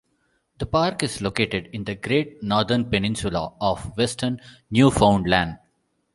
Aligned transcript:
The 0.57 0.65
park 0.65 1.03
is 1.03 1.21
located 1.21 1.67
in 1.73 1.83
the 1.83 1.93
Great 1.93 2.41
Northern 2.41 2.85
Peninsula 2.89 3.53
of 3.61 3.95
Western 3.95 4.41
Newfoundland. 4.71 5.59